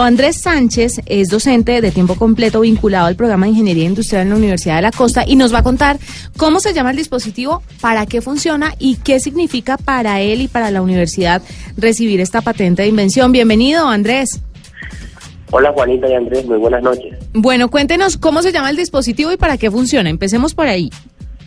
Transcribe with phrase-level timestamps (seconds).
[0.00, 4.36] Andrés Sánchez es docente de tiempo completo vinculado al programa de Ingeniería Industrial en la
[4.36, 5.96] Universidad de la Costa y nos va a contar
[6.36, 10.70] cómo se llama el dispositivo, para qué funciona y qué significa para él y para
[10.70, 11.42] la universidad
[11.76, 13.32] recibir esta patente de invención.
[13.32, 14.40] Bienvenido, Andrés.
[15.50, 17.18] Hola Juanita y Andrés, muy buenas noches.
[17.32, 20.10] Bueno, cuéntenos cómo se llama el dispositivo y para qué funciona.
[20.10, 20.90] Empecemos por ahí.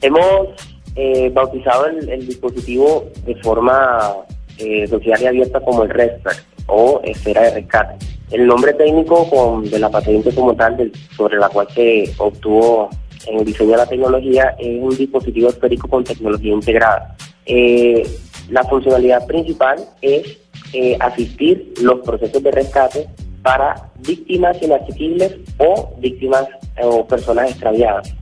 [0.00, 0.48] Hemos
[0.96, 4.12] eh, bautizado el, dispositivo de forma
[4.58, 8.06] eh, social y abierta como el RESPER o esfera de rescate.
[8.30, 12.88] El nombre técnico con, de la patente como tal, sobre la cual se obtuvo
[13.26, 17.16] en el diseño de la tecnología, es un dispositivo esférico con tecnología integrada.
[17.44, 18.08] Eh,
[18.50, 20.38] la funcionalidad principal es
[20.72, 23.08] eh, asistir los procesos de rescate
[23.42, 26.46] para víctimas inaccesibles o víctimas
[26.76, 28.14] eh, o personas extraviadas.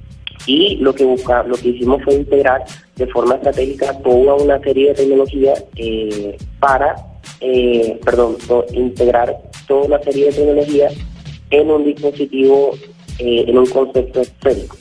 [0.47, 2.65] Y lo que busca, lo que hicimos fue integrar
[2.97, 5.63] de forma estratégica toda una serie de tecnologías
[6.59, 6.97] para
[7.41, 8.37] eh, perdón,
[8.73, 10.95] integrar toda una serie de tecnologías
[11.51, 12.73] en un dispositivo,
[13.19, 14.77] eh, en un concepto esférico.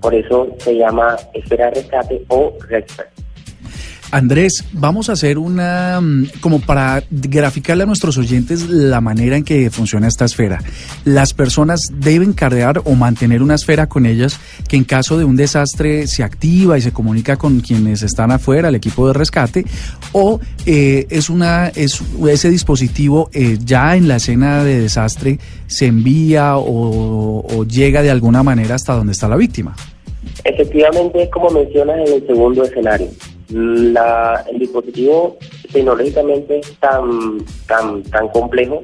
[0.00, 3.23] Por eso se llama esfera rescate o RESPER.
[4.10, 9.44] Andrés, vamos a hacer una, mm, como para graficarle a nuestros oyentes la manera en
[9.44, 10.60] que funciona esta esfera.
[11.04, 14.38] Las personas deben cargar o mantener una esfera con ellas
[14.68, 18.68] que en caso de un desastre se activa y se comunica con quienes están afuera,
[18.68, 19.64] el equipo de rescate,
[20.12, 25.86] o eh, es una, es, ese dispositivo eh, ya en la escena de desastre se
[25.86, 29.74] envía o llega de alguna manera hasta donde está la víctima.
[30.44, 33.08] Efectivamente, como mencionas en el segundo escenario
[33.54, 35.36] el dispositivo
[35.72, 38.82] tecnológicamente es tan, tan, tan complejo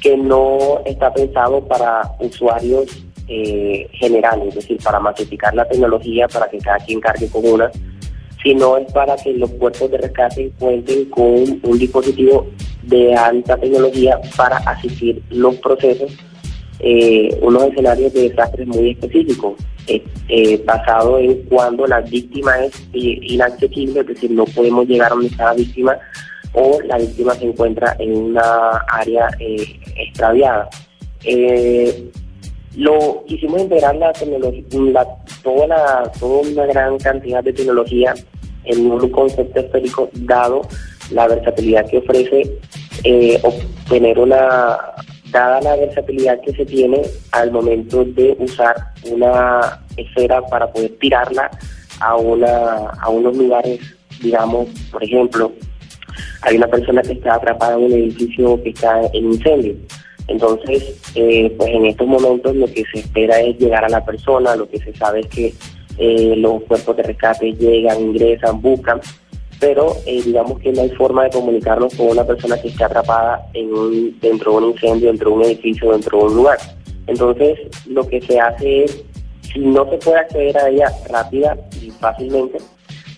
[0.00, 6.48] que no está pensado para usuarios eh, generales, es decir, para masificar la tecnología, para
[6.48, 7.70] que cada quien cargue con una,
[8.42, 12.46] sino es para que los cuerpos de rescate cuenten con un dispositivo
[12.84, 16.10] de alta tecnología para asistir los procesos,
[16.80, 19.54] eh, unos escenarios de desastres muy específicos.
[19.88, 25.10] Eh, eh, basado en cuando la víctima es eh, inaccesible, es decir, no podemos llegar
[25.10, 25.98] a donde está la víctima
[26.52, 29.28] o la víctima se encuentra en una área
[29.96, 30.68] extraviada.
[32.76, 34.62] lo quisimos integrar la tecnología,
[35.42, 38.14] toda, la, toda una gran cantidad de tecnología
[38.64, 40.62] en un concepto esférico dado
[41.10, 42.58] la versatilidad que ofrece
[43.42, 44.76] obtener una
[45.30, 47.02] dada la versatilidad que se tiene
[47.32, 48.74] al momento de usar
[49.10, 51.50] una esfera para poder tirarla
[52.00, 53.80] a, una, a unos lugares,
[54.20, 55.52] digamos, por ejemplo,
[56.42, 59.74] hay una persona que está atrapada en un edificio que está en incendio.
[60.28, 64.56] Entonces, eh, pues en estos momentos lo que se espera es llegar a la persona,
[64.56, 65.54] lo que se sabe es que
[65.98, 69.00] eh, los cuerpos de rescate llegan, ingresan, buscan,
[69.60, 73.46] pero eh, digamos que no hay forma de comunicarnos con una persona que esté atrapada
[73.54, 76.58] en un, dentro de un incendio, dentro de un edificio, dentro de un lugar.
[77.06, 79.04] Entonces, lo que se hace es,
[79.42, 82.58] si no se puede acceder a ella rápida y fácilmente,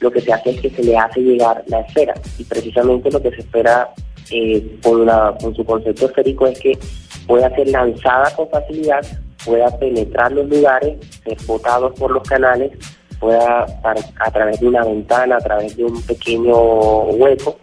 [0.00, 2.14] lo que se hace es que se le hace llegar la esfera.
[2.38, 3.90] Y precisamente lo que se espera
[4.30, 5.06] eh, con,
[5.42, 6.78] con su concepto esférico es que
[7.26, 9.04] pueda ser lanzada con facilidad,
[9.44, 12.72] pueda penetrar los lugares, ser botados por los canales
[13.20, 16.56] pueda, a través de una ventana, a través de un pequeño
[17.03, 17.58] hueco,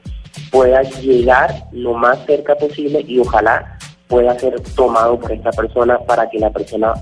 [0.52, 6.30] pueda llegar lo más cerca posible y ojalá pueda ser tomado por esta persona para
[6.30, 6.94] que la persona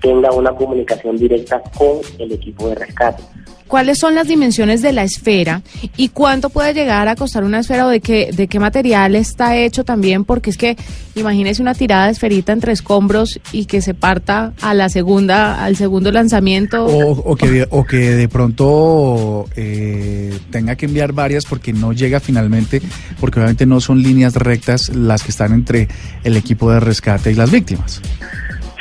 [0.00, 3.22] tenga una comunicación directa con el equipo de rescate
[3.68, 5.62] cuáles son las dimensiones de la esfera
[5.96, 9.56] y cuánto puede llegar a costar una esfera o de qué, de qué material está
[9.56, 10.76] hecho también, porque es que
[11.14, 15.76] imagínese una tirada de esferita entre escombros y que se parta a la segunda, al
[15.76, 16.86] segundo lanzamiento.
[16.86, 22.80] O, que, o que de pronto eh, tenga que enviar varias porque no llega finalmente,
[23.20, 25.88] porque obviamente no son líneas rectas las que están entre
[26.24, 28.00] el equipo de rescate y las víctimas.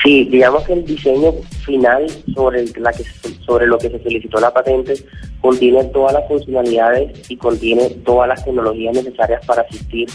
[0.08, 1.34] Sí, digamos que el diseño
[1.66, 3.04] final sobre, la que,
[3.46, 4.94] sobre lo que se solicitó la patente
[5.42, 10.08] contiene todas las funcionalidades y contiene todas las tecnologías necesarias para asistir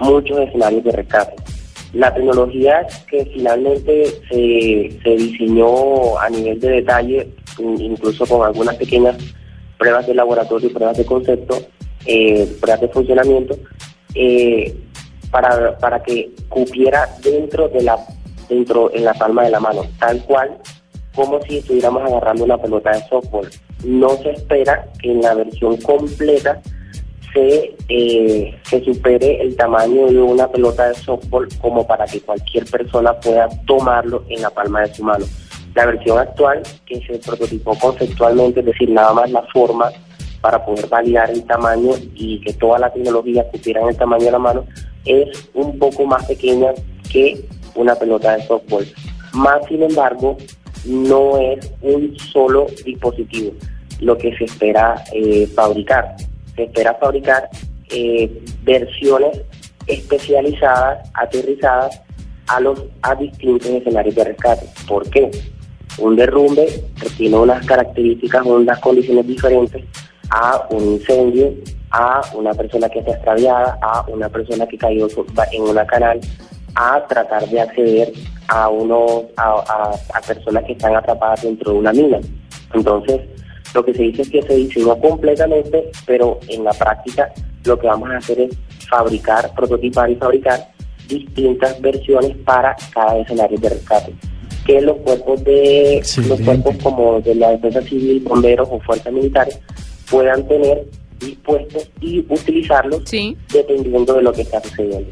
[0.00, 1.36] muchos escenarios de rescate.
[1.92, 7.28] La tecnología que finalmente se, se diseñó a nivel de detalle,
[7.60, 9.16] incluso con algunas pequeñas
[9.78, 11.56] pruebas de laboratorio, pruebas de concepto,
[12.04, 13.56] eh, pruebas de funcionamiento,
[14.12, 14.74] eh,
[15.30, 17.96] para, para que cupiera dentro de la
[18.48, 20.58] dentro en la palma de la mano, tal cual
[21.14, 23.48] como si estuviéramos agarrando una pelota de softball.
[23.84, 26.60] No se espera que en la versión completa
[27.32, 32.66] se, eh, se supere el tamaño de una pelota de softball como para que cualquier
[32.66, 35.24] persona pueda tomarlo en la palma de su mano.
[35.74, 39.90] La versión actual, que se prototipó conceptualmente, es decir, nada más la forma
[40.40, 44.30] para poder validar el tamaño y que toda la tecnología cupiera en el tamaño de
[44.30, 44.64] la mano,
[45.04, 46.72] es un poco más pequeña
[47.10, 47.44] que
[47.76, 48.86] una pelota de softball.
[49.32, 50.36] Más sin embargo,
[50.84, 53.52] no es un solo dispositivo
[54.00, 56.16] lo que se espera eh, fabricar.
[56.54, 57.48] Se espera fabricar
[57.90, 59.42] eh, versiones
[59.86, 62.02] especializadas, aterrizadas
[62.48, 64.66] a los a distintos escenarios de rescate.
[64.86, 65.30] ¿Por qué?
[65.98, 66.84] Un derrumbe
[67.16, 69.82] tiene unas características, unas condiciones diferentes
[70.30, 71.54] a un incendio,
[71.90, 75.08] a una persona que está extraviada, a una persona que cayó
[75.52, 76.20] en una canal,
[76.76, 78.12] a tratar de acceder
[78.48, 82.18] a uno a, a, personas que están atrapadas dentro de una mina.
[82.74, 83.22] Entonces,
[83.74, 87.32] lo que se dice es que se diseñó completamente, pero en la práctica
[87.64, 88.56] lo que vamos a hacer es
[88.88, 90.68] fabricar, prototipar y fabricar
[91.08, 94.14] distintas versiones para cada escenario de rescate.
[94.64, 99.58] Que los cuerpos de los cuerpos como de la defensa civil, bomberos o fuerzas militares
[100.10, 100.84] puedan tener
[101.20, 103.02] dispuestos y utilizarlos
[103.52, 105.08] dependiendo de lo que está sucediendo.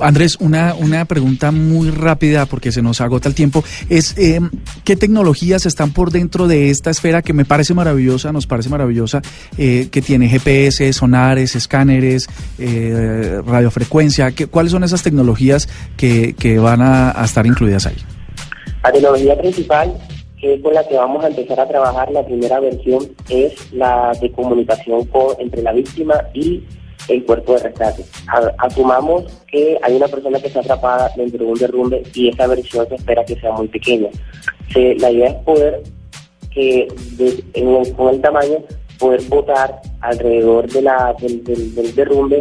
[0.00, 3.64] Andrés, una, una pregunta muy rápida porque se nos agota el tiempo.
[3.88, 4.40] Es eh,
[4.84, 9.22] ¿qué tecnologías están por dentro de esta esfera que me parece maravillosa, nos parece maravillosa,
[9.56, 12.28] eh, que tiene GPS, sonares, escáneres,
[12.58, 14.32] eh, radiofrecuencia?
[14.32, 17.96] ¿qué, ¿Cuáles son esas tecnologías que, que van a, estar incluidas ahí?
[18.82, 19.94] La tecnología principal
[20.40, 24.12] que es con la que vamos a empezar a trabajar, la primera versión es la
[24.20, 25.08] de comunicación
[25.40, 26.62] entre la víctima y
[27.08, 28.04] el cuerpo de rescate.
[28.58, 32.88] Asumamos que hay una persona que está atrapada dentro de un derrumbe y esa versión
[32.88, 34.08] se espera que sea muy pequeña.
[34.74, 35.82] la idea es poder
[36.50, 36.88] que
[37.96, 38.58] con el tamaño
[38.98, 42.38] poder botar alrededor de la, del, derrumbe,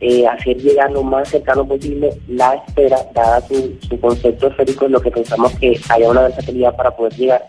[0.00, 4.92] eh, hacer llegar lo más cercano posible la espera, dada su, su concepto esférico, en
[4.92, 7.48] lo que pensamos que haya una versatilidad para poder llegar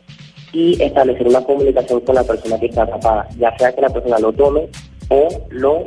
[0.53, 4.19] y establecer una comunicación con la persona que está atrapada, ya sea que la persona
[4.19, 4.67] lo tome
[5.09, 5.85] o lo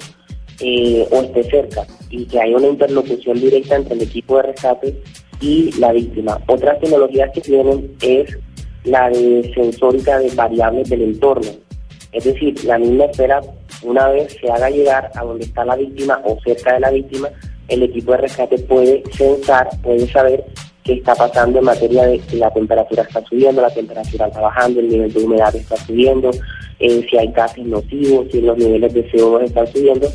[0.61, 5.03] eh, o esté cerca y que haya una interlocución directa entre el equipo de rescate
[5.41, 6.39] y la víctima.
[6.47, 8.37] Otras tecnologías que tienen es
[8.85, 11.51] la de sensórica de variables del entorno.
[12.12, 13.41] Es decir, la misma espera,
[13.83, 17.29] una vez se haga llegar a donde está la víctima o cerca de la víctima,
[17.69, 20.45] el equipo de rescate puede sensar, puede saber
[20.85, 24.81] qué está pasando en materia de si la temperatura está subiendo, la temperatura está bajando,
[24.81, 26.31] el nivel de humedad está subiendo,
[26.79, 30.09] eh, si hay gases nocivos, si los niveles de CO2 están subiendo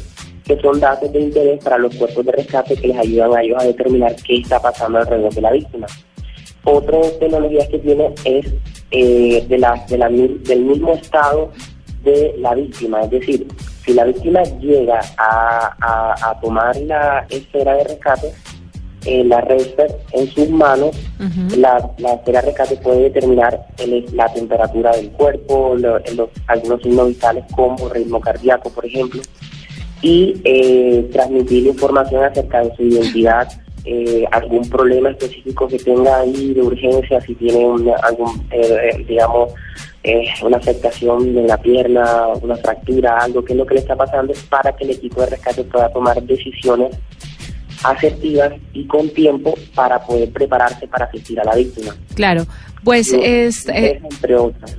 [0.49, 3.57] que son datos de interés para los cuerpos de rescate que les ayudan a ellos
[3.61, 5.85] a determinar qué está pasando alrededor de la víctima.
[6.63, 8.47] Otra tecnología que tiene es
[8.89, 11.51] eh, de la, de la, del mismo estado
[12.03, 13.47] de la víctima, es decir,
[13.85, 18.33] si la víctima llega a, a, tomar la esfera de rescate,
[19.05, 20.95] eh, la Resper en sus manos,
[21.57, 23.67] la, la, esfera de rescate puede determinar
[24.13, 26.01] la temperatura del cuerpo, los,
[26.47, 29.21] algunos signos vitales como ritmo cardíaco, por ejemplo,
[30.01, 33.49] y eh, transmitir información acerca de su identidad,
[33.85, 39.53] eh, algún problema específico que tenga ahí de urgencia, si tiene algún, eh, digamos,
[40.43, 44.33] una afectación en la pierna, una fractura, algo que es lo que le está pasando,
[44.49, 46.97] para que el equipo de rescate pueda tomar decisiones
[47.83, 51.95] asertivas y con tiempo para poder prepararse para asistir a la víctima.
[52.13, 52.45] Claro,
[52.83, 54.01] pues es, eh,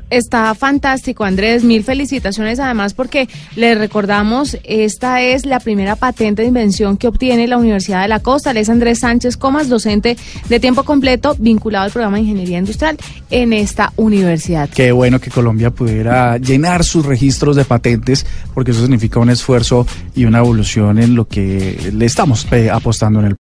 [0.08, 1.64] está fantástico, Andrés.
[1.64, 7.46] Mil felicitaciones además porque le recordamos, esta es la primera patente de invención que obtiene
[7.46, 8.50] la Universidad de la Costa.
[8.50, 10.16] Él es Andrés Sánchez Comas, docente
[10.48, 12.96] de tiempo completo vinculado al programa de Ingeniería Industrial
[13.30, 14.68] en esta universidad.
[14.70, 19.86] Qué bueno que Colombia pudiera llenar sus registros de patentes porque eso significa un esfuerzo
[20.14, 23.36] y una evolución en lo que le estamos eh, apostando en el